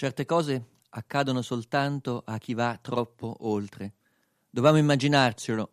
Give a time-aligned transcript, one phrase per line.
[0.00, 3.96] Certe cose accadono soltanto a chi va troppo oltre.
[4.48, 5.72] Dovevamo immaginarcelo.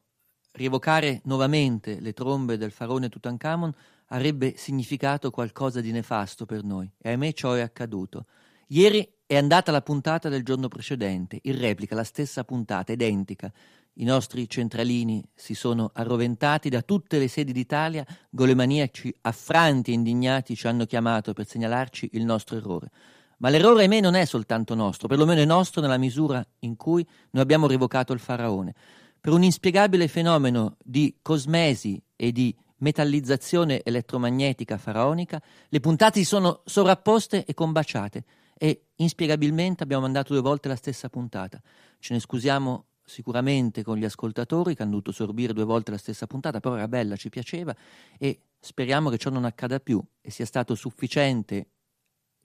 [0.52, 3.74] Rievocare nuovamente le trombe del faraone Tutankhamon
[4.07, 8.25] avrebbe significato qualcosa di nefasto per noi e ahimè ciò è accaduto.
[8.68, 13.50] Ieri è andata la puntata del giorno precedente, in replica la stessa puntata, identica.
[13.94, 20.54] I nostri centralini si sono arroventati da tutte le sedi d'Italia, golemaniaci affranti e indignati
[20.54, 22.92] ci hanno chiamato per segnalarci il nostro errore.
[23.37, 27.43] Ma l'errore, ahimè, non è soltanto nostro, perlomeno è nostro nella misura in cui noi
[27.43, 28.73] abbiamo rivocato il faraone.
[29.19, 36.61] Per un inspiegabile fenomeno di cosmesi e di metallizzazione elettromagnetica faraonica, le puntate si sono
[36.66, 38.23] sovrapposte e combaciate
[38.58, 41.61] e inspiegabilmente abbiamo mandato due volte la stessa puntata.
[42.00, 46.28] Ce ne scusiamo sicuramente con gli ascoltatori che hanno dovuto sorbire due volte la stessa
[46.28, 47.75] puntata, però era bella, ci piaceva
[48.17, 51.67] e speriamo che ciò non accada più e sia stato sufficiente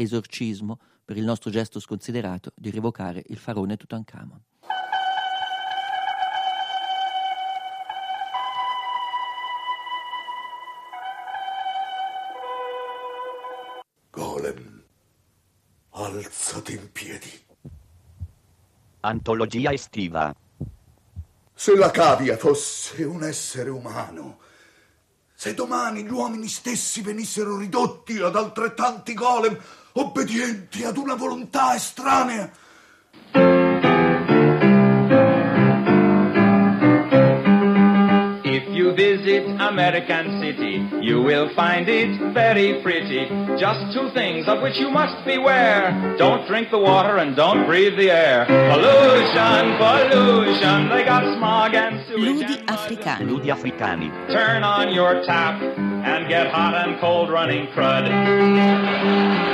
[0.02, 4.40] esorcismo per il nostro gesto sconsiderato di rivocare il faraone Tutankhamon.
[14.10, 14.82] Golem,
[15.90, 17.30] alzati in piedi.
[19.00, 20.34] Antologia estiva.
[21.54, 24.38] Se la cavia fosse un essere umano,
[25.34, 29.58] se domani gli uomini stessi venissero ridotti ad altrettanti golem,
[29.94, 32.50] obbedienti ad una volontà estranea,
[38.44, 43.26] If you visit American City, you will find it very pretty.
[43.58, 46.16] Just two things of which you must beware.
[46.18, 48.44] Don't drink the water and don't breathe the air.
[48.46, 52.44] Pollution, pollution, they got smog and sewage.
[52.44, 53.26] Ludi africani.
[53.26, 54.10] Ludi africani.
[54.28, 59.51] Turn on your tap and get hot and cold running crud.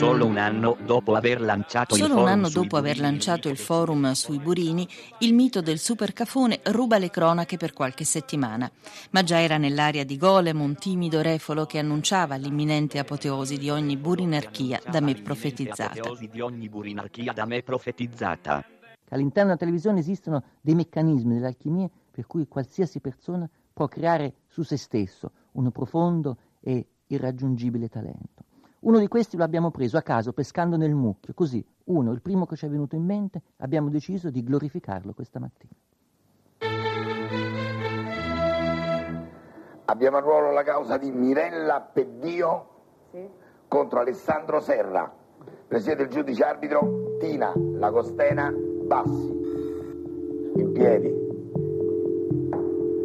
[0.00, 4.38] Solo un anno dopo aver lanciato il forum dopo aver burini, lanciato il forum sui
[4.38, 4.88] burini,
[5.18, 8.70] il mito del supercafone ruba le cronache per qualche settimana.
[9.10, 13.98] Ma già era nell'aria di Golem un timido refolo che annunciava l'imminente apoteosi di ogni
[13.98, 15.92] burinarchia da me profetizzata.
[15.92, 18.64] Apoteosi di ogni burinarchia da me profetizzata.
[19.10, 24.62] All'interno della televisione esistono dei meccanismi, delle alchimie per cui qualsiasi persona può creare su
[24.62, 28.48] se stesso un profondo e irraggiungibile talento.
[28.80, 32.46] Uno di questi lo abbiamo preso a caso pescando nel mucchio, così uno, il primo
[32.46, 35.72] che ci è venuto in mente, abbiamo deciso di glorificarlo questa mattina.
[39.84, 42.68] Abbiamo a ruolo la causa di Mirella Peddio
[43.68, 45.12] contro Alessandro Serra.
[45.66, 49.38] Presiede il giudice arbitro Tina Lagostena Bassi.
[50.54, 51.28] In piedi.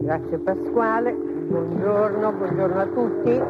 [0.04, 3.42] Grazie Pasquale, buongiorno, buongiorno a tutti,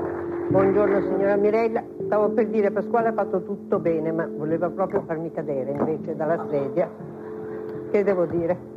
[0.49, 1.94] buongiorno signora Mirella.
[2.05, 6.45] Stavo per dire Pasquale ha fatto tutto bene, ma voleva proprio farmi cadere invece dalla
[6.49, 6.89] sedia.
[7.89, 8.74] Che devo dire?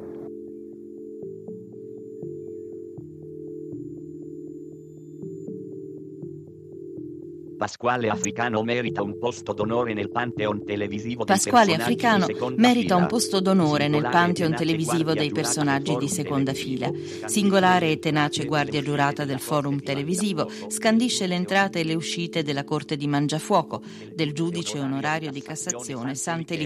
[7.58, 12.60] Pasquale Africano merita un posto d'onore nel pantheon televisivo dei Pasquale personaggi Africano di seconda
[12.60, 12.96] merita fila.
[12.96, 16.06] un posto d'onore nel Singolare e pantheon tenace televisivo guardia dei giurata personaggi del di
[16.06, 16.86] forum seconda fila.
[16.86, 17.28] televisivo.
[17.28, 22.64] Singolare e tenace guardia giurata del forum televisivo scandisce le entrate e le uscite della
[22.64, 23.82] Corte di Mangiafuoco
[24.14, 26.56] del giudice onorario di Cassazione Sante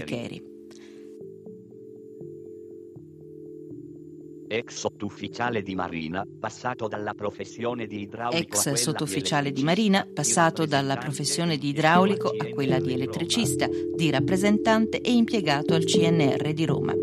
[4.53, 9.63] Ex sottufficiale di Marina, passato dalla professione di idraulico a Ex quella sottufficiale di elettricista,
[9.63, 15.73] Marina, passato dalla professione di idraulico a quella di di elettricista, di rappresentante e impiegato
[15.73, 17.02] al CNR di Roma.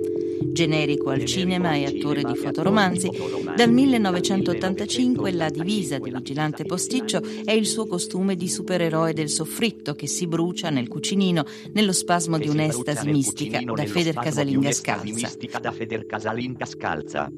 [0.53, 3.11] Generico al cinema e attore di fotoromanzi,
[3.57, 9.95] dal 1985 la divisa di vigilante posticcio è il suo costume di supereroe del soffritto
[9.95, 15.59] che si brucia nel cucinino nello spasmo di si un'estasi mistica da Feder Casalinga scalza.
[15.61, 17.31] da Feder Casalinga scalza.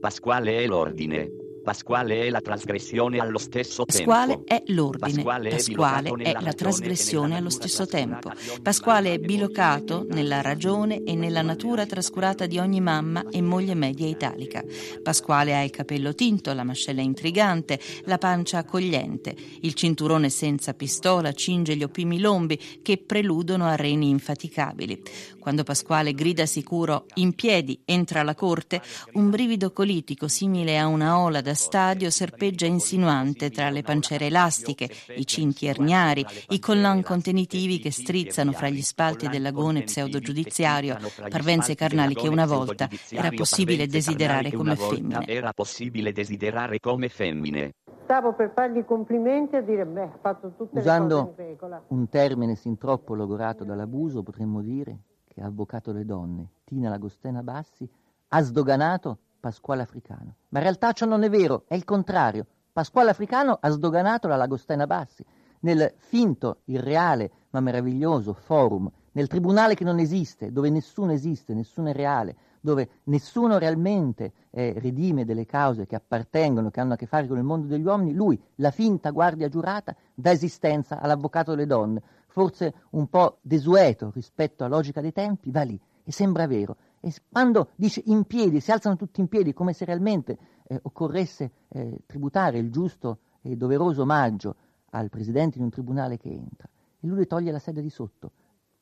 [0.00, 1.43] Pasquale è l'ordine.
[1.64, 4.54] Pasquale è la trasgressione allo stesso Pasquale tempo.
[4.54, 8.30] è l'ordine, Pasquale è Pasquale è nella la trasgressione allo stesso tempo.
[8.60, 14.06] Pasquale è bilocato nella ragione e nella natura trascurata di ogni mamma e moglie media
[14.06, 14.62] italica.
[15.02, 21.32] Pasquale ha il capello tinto, la mascella intrigante, la pancia accogliente, il cinturone senza pistola
[21.32, 25.00] cinge gli opimi lombi che preludono a reni infaticabili.
[25.38, 28.82] Quando Pasquale grida sicuro in piedi entra alla corte,
[29.14, 34.88] un brivido colitico simile a una ola da stadio serpeggia insinuante tra le pancere elastiche,
[35.16, 40.98] i cinti erniari, i collan contenitivi che strizzano fra gli spalti dell'agone pseudogiudiziario,
[41.28, 45.26] parvenze carnali che una volta era possibile desiderare come femmine.
[45.26, 47.72] Era possibile desiderare come femmine.
[48.04, 51.48] Stavo per fargli i complimenti e dire, beh, ha fatto tutte Usando le cose in
[51.48, 51.82] regola.
[51.88, 57.42] un termine sin troppo logorato dall'abuso, potremmo dire che ha avvocato le donne, Tina Lagostena
[57.42, 57.88] Bassi,
[58.28, 60.36] ha sdoganato Pasquale Africano.
[60.48, 62.46] Ma in realtà ciò non è vero, è il contrario.
[62.72, 65.22] Pasquale Africano ha sdoganato la Lagostena Bassi.
[65.60, 71.90] Nel finto, irreale, ma meraviglioso forum, nel tribunale che non esiste, dove nessuno esiste, nessuno
[71.90, 77.04] è reale, dove nessuno realmente eh, redime delle cause che appartengono, che hanno a che
[77.04, 81.66] fare con il mondo degli uomini, lui, la finta guardia giurata, dà esistenza all'avvocato delle
[81.66, 86.76] donne, forse un po' desueto rispetto alla logica dei tempi, va lì e sembra vero.
[87.04, 91.50] E quando dice in piedi, si alzano tutti in piedi come se realmente eh, occorresse
[91.68, 94.56] eh, tributare il giusto e doveroso omaggio
[94.92, 96.66] al presidente di un tribunale che entra,
[96.98, 98.32] e lui le toglie la sedia di sotto,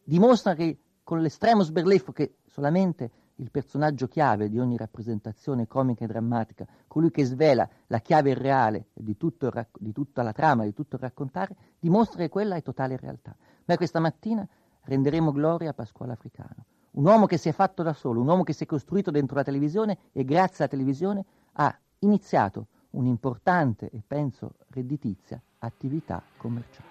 [0.04, 6.06] dimostra che con l'estremo sberleffo che solamente il personaggio chiave di ogni rappresentazione comica e
[6.06, 10.62] drammatica, colui che svela la chiave reale di, tutto il rac- di tutta la trama,
[10.62, 13.34] di tutto il raccontare, dimostra che quella è totale realtà.
[13.64, 14.46] Ma questa mattina
[14.82, 18.42] renderemo gloria a Pasquale Africano, un uomo che si è fatto da solo, un uomo
[18.42, 21.24] che si è costruito dentro la televisione e grazie alla televisione
[21.54, 26.90] ha iniziato un'importante e penso redditizia attività commerciale.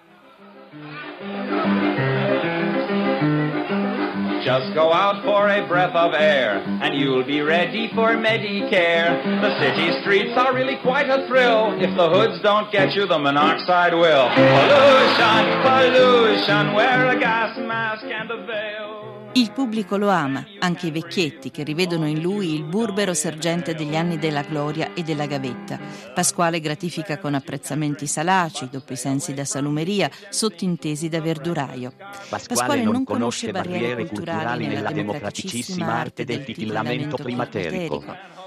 [4.43, 9.21] Just go out for a breath of air, and you'll be ready for Medicare.
[9.39, 11.79] The city streets are really quite a thrill.
[11.79, 14.29] If the hoods don't get you, the monoxide will.
[14.33, 18.90] Pollution, pollution, wear a gas mask and a veil.
[19.33, 23.95] Il pubblico lo ama, anche i vecchietti che rivedono in lui il burbero sergente degli
[23.95, 25.79] anni della gloria e della gavetta.
[26.13, 31.93] Pasquale gratifica con apprezzamenti salaci, doppi sensi da salumeria, sottintesi da verduraio.
[32.29, 38.03] Pasquale non conosce barriere culturali nella democraticissima arte del titillamento primaterico.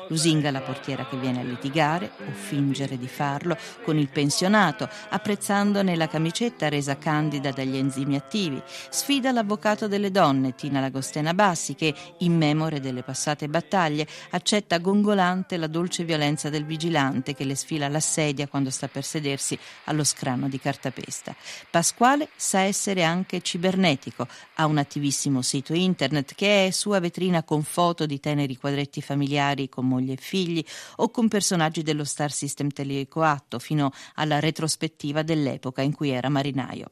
[0.08, 5.96] Lusinga la portiera che viene a litigare o fingere di farlo con il pensionato, apprezzandone
[5.96, 8.62] la camicetta resa candida dagli enzimi attivi.
[8.90, 15.56] Sfida l'avvocato delle donne, Tina Lagostena Bassi, che, in memore delle passate battaglie, accetta gongolante
[15.56, 20.04] la dolce violenza del vigilante che le sfila la sedia quando sta per sedersi allo
[20.04, 21.34] scrano di cartapesta.
[21.70, 27.62] Pasquale sa essere anche cibernetico, ha un attivissimo sito internet che è sua vetrina con
[27.62, 30.64] foto di teneri quadretti familiari con moglie e figli
[30.96, 36.88] o con personaggi dello Star System Telecoatto fino alla retrospettiva dell'epoca in cui era marinaio.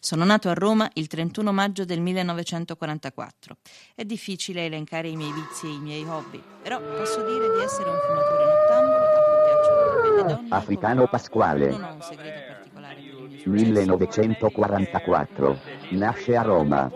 [0.00, 3.56] Sono nato a Roma il 31 maggio del 1944.
[3.94, 7.90] È difficile elencare i miei vizi e i miei hobby, però posso dire di essere
[7.90, 10.48] un fumatore nottambulo a cui piacciono le belle donne.
[10.50, 11.70] Africano Pasquale.
[11.70, 15.58] Non ho un segreto particolare per i miei 1944.
[15.90, 16.88] Nasce a Roma.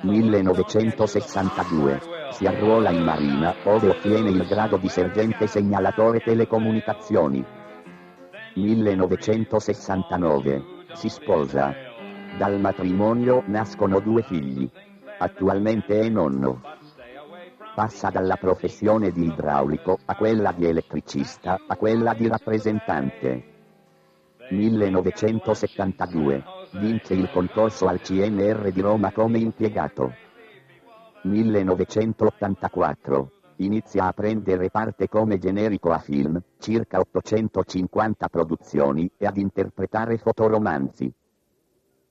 [0.00, 2.21] 1962.
[2.32, 7.44] Si arruola in Marina, ove ottiene il grado di sergente segnalatore telecomunicazioni.
[8.54, 10.64] 1969.
[10.94, 11.74] Si sposa.
[12.38, 14.66] Dal matrimonio nascono due figli.
[15.18, 16.62] Attualmente è nonno.
[17.74, 23.44] Passa dalla professione di idraulico a quella di elettricista a quella di rappresentante.
[24.48, 26.42] 1972.
[26.72, 30.30] Vince il concorso al CNR di Roma come impiegato.
[31.22, 33.30] 1984.
[33.56, 41.12] Inizia a prendere parte come generico a film, circa 850 produzioni, e ad interpretare fotoromanzi.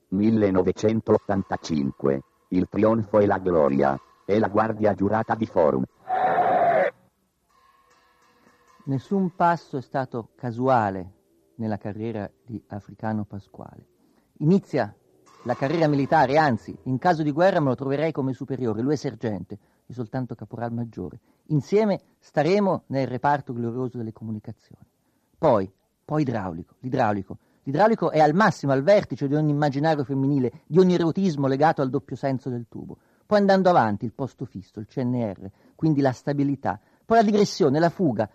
[0.08, 2.22] 1985.
[2.48, 3.98] Il trionfo e la gloria.
[4.24, 5.84] È la guardia giurata di Forum.
[8.84, 11.12] Nessun passo è stato casuale
[11.56, 13.86] nella carriera di Africano Pasquale.
[14.38, 14.94] Inizia
[15.44, 18.96] la carriera militare, anzi, in caso di guerra me lo troverei come superiore, lui è
[18.96, 21.18] sergente, io soltanto caporal maggiore.
[21.46, 24.86] Insieme staremo nel reparto glorioso delle comunicazioni.
[25.36, 25.70] Poi,
[26.04, 27.38] poi idraulico, l'idraulico.
[27.64, 31.90] L'idraulico è al massimo, al vertice di ogni immaginario femminile, di ogni erotismo legato al
[31.90, 32.98] doppio senso del tubo.
[33.26, 36.78] Poi andando avanti, il posto fisso, il CNR, quindi la stabilità.
[37.04, 38.28] Poi la digressione, la fuga,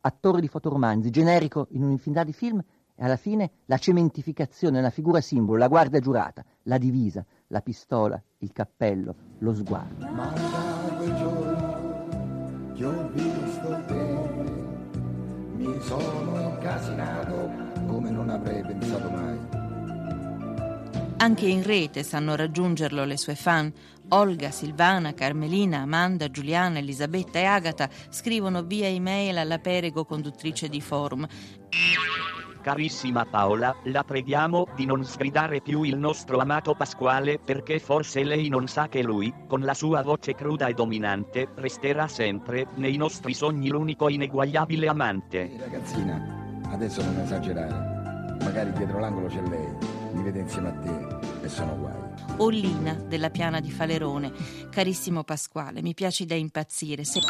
[0.00, 2.62] attore di fotoromanzi, generico in un'infinità di film,
[2.98, 8.52] alla fine la cementificazione, la figura simbolo, la guardia giurata, la divisa, la pistola, il
[8.52, 10.06] cappello, lo sguardo.
[10.06, 14.18] Ma da quel giorno che ho visto te,
[15.56, 19.62] mi sono incasinato come non avrei pensato mai.
[21.16, 23.72] Anche in rete sanno raggiungerlo le sue fan.
[24.08, 30.82] Olga, Silvana, Carmelina, Amanda, Giuliana, Elisabetta e Agata scrivono via email alla Perego, conduttrice di
[30.82, 31.26] forum.
[32.64, 38.48] Carissima Paola, la preghiamo di non sgridare più il nostro amato Pasquale perché forse lei
[38.48, 43.34] non sa che lui, con la sua voce cruda e dominante, resterà sempre, nei nostri
[43.34, 45.54] sogni l'unico ineguagliabile amante.
[45.58, 48.38] Ragazzina, adesso non esagerare.
[48.42, 49.68] Magari dietro l'angolo c'è lei,
[50.14, 52.00] mi vede insieme a te e sono guai.
[52.38, 54.32] Ollina della piana di Falerone.
[54.70, 57.04] Carissimo Pasquale, mi piaci da impazzire.
[57.04, 57.20] Se...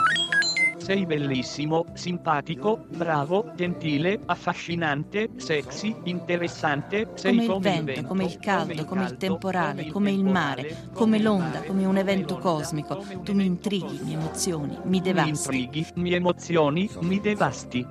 [0.84, 8.84] Sei bellissimo, simpatico, bravo, gentile, affascinante, sexy, interessante, sei come il vento, come il caldo,
[8.84, 13.02] come il temporale, come il mare, come l'onda, come un evento cosmico.
[13.22, 15.30] Tu mi intrighi, mi emozioni, mi Mi devasti.
[15.30, 17.86] intrighi, mi emozioni, mi devasti.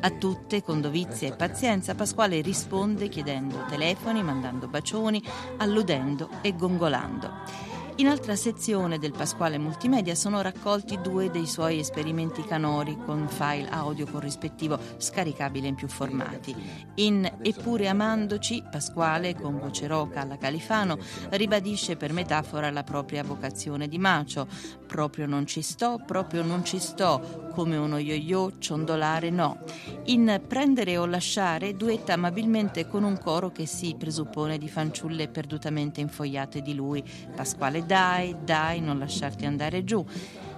[0.00, 5.22] A tutte, con dovizia e pazienza, Pasquale risponde chiedendo telefoni, mandando bacioni,
[5.58, 7.67] alludendo e gongolando.
[8.00, 13.68] In altra sezione del Pasquale Multimedia sono raccolti due dei suoi esperimenti canori con file
[13.70, 16.54] audio corrispettivo scaricabile in più formati.
[16.94, 20.96] In Eppure amandoci, Pasquale, con voce roca alla Califano,
[21.30, 24.46] ribadisce per metafora la propria vocazione di macio.
[24.86, 29.64] Proprio non ci sto, proprio non ci sto, come uno yo-yo, ciondolare no.
[30.04, 36.00] In Prendere o lasciare duetta amabilmente con un coro che si presuppone di fanciulle perdutamente
[36.00, 37.02] infoiate di lui.
[37.34, 40.04] Pasquale dai, dai, non lasciarti andare giù.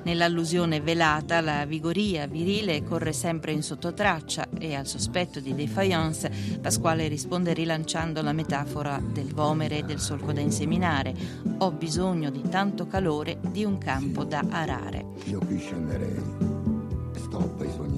[0.03, 7.07] Nell'allusione velata, la vigoria virile corre sempre in sottotraccia e al sospetto di defiance Pasquale
[7.07, 11.15] risponde rilanciando la metafora del vomere e del solco da inseminare.
[11.59, 15.05] Ho bisogno di tanto calore di un campo da arare.
[15.27, 16.49] Io qui scenderei.
[17.15, 17.90] Stop ai sogni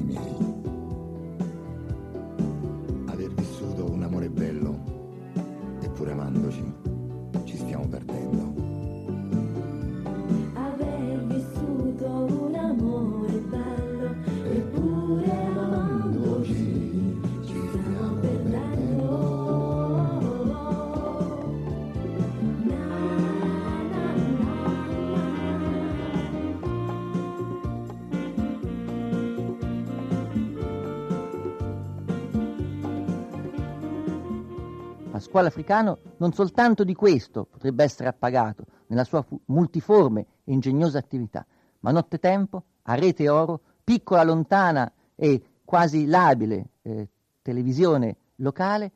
[35.33, 41.47] Pasquale Africano non soltanto di questo potrebbe essere appagato nella sua multiforme e ingegnosa attività,
[41.81, 47.09] ma nottetempo, a rete oro, piccola, lontana e quasi labile eh,
[47.41, 48.93] televisione locale,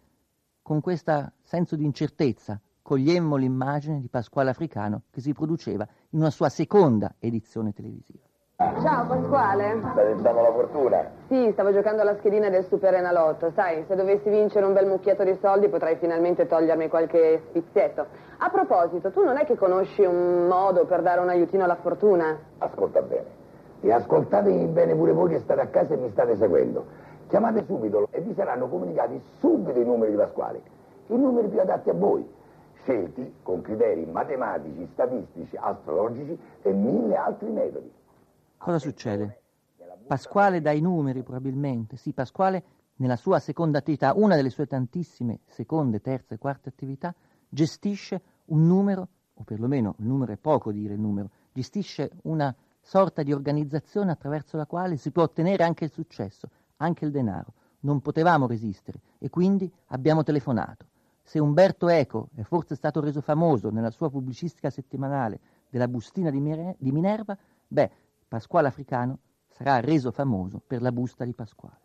[0.61, 6.31] con questo senso di incertezza cogliemmo l'immagine di Pasquale Africano che si produceva in una
[6.31, 8.25] sua seconda edizione televisiva.
[8.59, 9.83] Ciao Pasquale.
[9.93, 11.11] Stai tentando la fortuna?
[11.29, 13.51] Sì, stavo giocando alla schedina del Super Enalotto.
[13.51, 18.07] Sai, se dovessi vincere un bel mucchietto di soldi potrai finalmente togliermi qualche spizietto.
[18.39, 22.35] A proposito, tu non è che conosci un modo per dare un aiutino alla fortuna?
[22.57, 23.27] Ascolta bene.
[23.83, 26.87] E ascoltatemi bene pure voi che state a casa e mi state seguendo.
[27.29, 30.63] Chiamate subito e vi saranno comunicati subito i numeri di Pasquale.
[31.09, 32.27] I numeri più adatti a voi.
[32.81, 38.05] Scelti con criteri matematici, statistici, astrologici e mille altri metodi.
[38.59, 39.43] Cosa succede?
[40.07, 42.65] Pasquale dà i numeri probabilmente, sì, Pasquale
[42.97, 47.15] nella sua seconda attività, una delle sue tantissime seconde, terze e quarte attività,
[47.49, 53.23] gestisce un numero, o perlomeno il numero è poco dire il numero, gestisce una sorta
[53.23, 57.53] di organizzazione attraverso la quale si può ottenere anche il successo, anche il denaro.
[57.81, 60.87] Non potevamo resistere e quindi abbiamo telefonato.
[61.23, 66.39] Se Umberto Eco è forse stato reso famoso nella sua pubblicistica settimanale della bustina di,
[66.39, 67.37] Minerva,
[67.67, 67.91] beh,
[68.29, 69.19] Pasquale Africano
[69.49, 71.79] sarà reso famoso per la busta di Pasquale.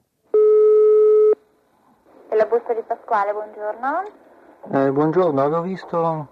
[2.30, 4.04] E la busta di Pasquale, buongiorno.
[4.72, 6.28] Eh, buongiorno, avevo visto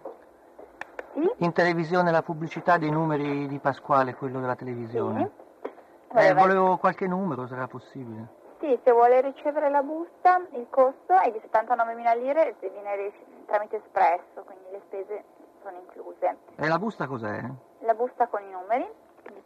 [1.14, 1.30] Sì?
[1.38, 5.32] in televisione la pubblicità dei numeri di Pasquale, quello della televisione.
[5.62, 8.38] Eh, Voleva- volevo qualche numero, sarà possibile.
[8.60, 13.12] Sì, se vuole ricevere la busta, il costo è di 79.000 lire e viene
[13.46, 15.24] tramite espresso, quindi le spese
[15.62, 16.38] sono incluse.
[16.56, 17.42] E la busta cos'è?
[17.80, 18.88] La busta con i numeri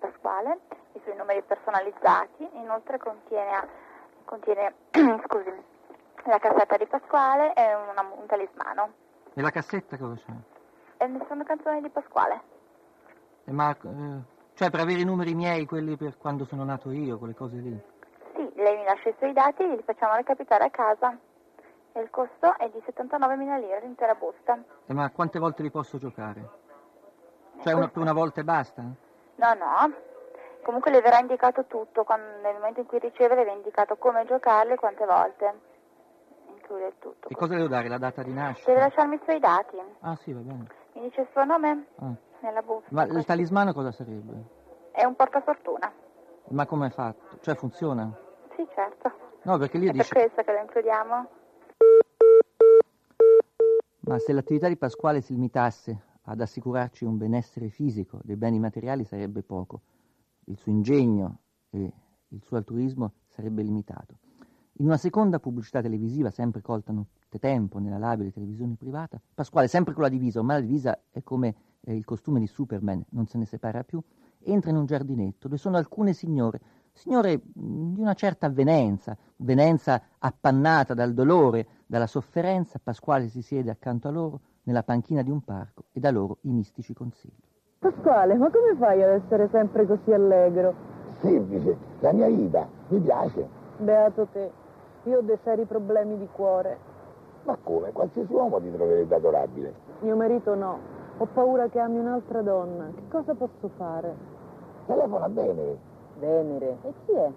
[0.07, 0.59] Pasquale,
[0.93, 3.67] i suoi numeri personalizzati, inoltre contiene,
[4.25, 4.73] contiene
[5.23, 5.63] scusi,
[6.25, 8.91] la cassetta di Pasquale e una- un talismano.
[9.33, 10.33] E la cassetta cosa c'è?
[11.03, 12.41] E ne sono canzoni di Pasquale.
[13.45, 14.19] Eh, ma, eh,
[14.55, 17.81] cioè per avere i numeri miei, quelli per quando sono nato io, quelle cose lì.
[18.35, 21.17] Sì, lei mi lascia i suoi dati e li facciamo recapitare a casa.
[21.93, 24.61] E il costo è di 79.000 lire l'intera busta.
[24.85, 26.49] Eh, ma quante volte li posso giocare?
[27.61, 28.83] Cioè una, per una volta e basta?
[29.43, 29.93] No, no.
[30.63, 34.23] Comunque le verrà indicato tutto, quando- nel momento in cui riceve le verrà indicato come
[34.25, 35.71] giocarle e quante volte.
[36.47, 37.27] include il tutto.
[37.27, 37.89] Che cosa devo dare?
[37.89, 38.71] La data di Deve nascita?
[38.73, 39.77] lasciarmi i suoi dati.
[39.99, 40.67] Ah sì, va bene.
[40.93, 41.87] Mi dice il suo nome?
[41.97, 42.13] Ah.
[42.39, 42.87] Nella busta.
[42.91, 44.31] Ma il talismano cosa sarebbe?
[44.91, 45.91] È un portafortuna.
[46.49, 47.37] Ma come è fatto?
[47.41, 48.09] Cioè funziona?
[48.55, 49.11] Sì, certo.
[49.41, 50.13] No, perché lì È per dice...
[50.13, 51.27] questo che lo includiamo.
[54.05, 59.03] Ma se l'attività di Pasquale si limitasse ad assicurarci un benessere fisico dei beni materiali
[59.03, 59.81] sarebbe poco.
[60.45, 61.39] Il suo ingegno
[61.69, 61.91] e
[62.27, 64.19] il suo altruismo sarebbe limitato.
[64.77, 70.03] In una seconda pubblicità televisiva, sempre colta nottetempo nella labile televisione privata, Pasquale, sempre con
[70.03, 73.45] la divisa, ormai la divisa è come eh, il costume di Superman, non se ne
[73.45, 74.01] separa più,
[74.39, 76.59] entra in un giardinetto dove sono alcune signore,
[76.91, 83.69] signore mh, di una certa avvenenza, avvenenza appannata dal dolore, dalla sofferenza, Pasquale si siede
[83.69, 87.41] accanto a loro nella panchina di un parco e da loro i mistici consigli.
[87.79, 90.73] Pasquale, ma come fai ad essere sempre così allegro?
[91.19, 93.47] Semplice, la mia vita, mi piace.
[93.77, 94.51] Beato te,
[95.03, 96.77] io ho dei seri problemi di cuore.
[97.43, 97.91] Ma come?
[97.91, 99.73] Qualsiasi uomo ti troverebbe adorabile.
[99.99, 100.77] Mio marito no,
[101.17, 102.89] ho paura che ami un'altra donna.
[102.95, 104.15] Che cosa posso fare?
[104.85, 105.77] Telefona a Venere.
[106.19, 106.77] Venere.
[106.83, 107.31] E chi è?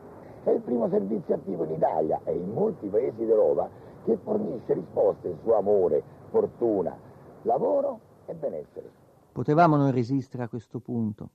[0.45, 3.68] È il primo servizio attivo in Italia e in molti paesi d'Europa
[4.04, 6.97] che fornisce risposte su amore, fortuna,
[7.46, 8.90] lavoro e benessere.
[9.32, 11.30] Potevamo non resistere a questo punto,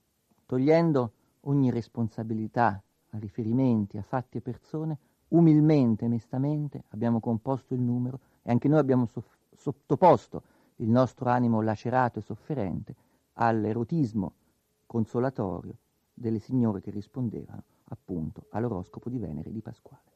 [0.46, 7.80] togliendo ogni responsabilità a riferimenti, a fatti e persone, umilmente e mestamente abbiamo composto il
[7.80, 10.42] numero e anche noi abbiamo soff- sottoposto
[10.76, 12.94] il nostro animo lacerato e sofferente
[13.34, 14.32] all'erotismo
[14.86, 15.74] consolatorio
[16.12, 20.10] delle signore che rispondevano appunto all'oroscopo di Venere di Pasquale.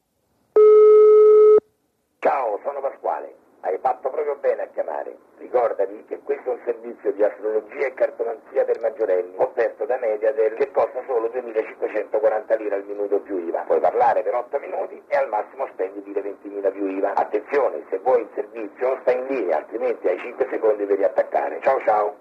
[2.19, 3.35] Ciao, sono Pasquale.
[3.61, 5.26] Hai fatto proprio bene a chiamare.
[5.57, 10.53] Ricordati che questo è un servizio di astrologia e cartomanzia per maggiorenni, offerto da Mediatel,
[10.53, 13.61] che costa solo 2.540 lire al minuto più IVA.
[13.61, 17.15] Puoi parlare per 8 minuti e al massimo spendi 20.000 più IVA.
[17.15, 21.59] Attenzione, se vuoi il servizio stai in linea, altrimenti hai 5 secondi per riattaccare.
[21.63, 22.17] Ciao ciao.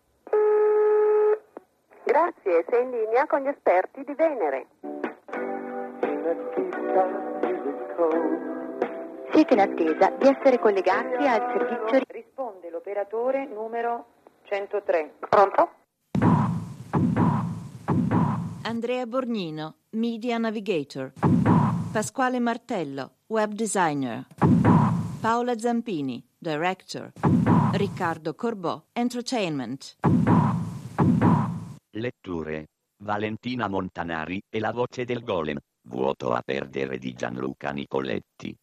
[2.05, 4.67] Grazie, sei in linea con gli esperti di Venere.
[9.33, 12.04] Siete in attesa di essere collegati al servizio...
[12.85, 14.05] Risponde l'operatore numero
[14.43, 15.15] 103.
[15.27, 15.69] Pronto?
[18.63, 21.13] Andrea Borgnino, Media Navigator.
[21.91, 24.27] Pasquale Martello, Web Designer.
[25.19, 27.11] Paola Zampini, Director.
[27.73, 29.95] Riccardo Corbò, Entertainment.
[31.91, 32.67] Letture.
[33.03, 35.57] Valentina Montanari e la voce del golem.
[35.87, 38.55] Vuoto a perdere di Gianluca Nicoletti.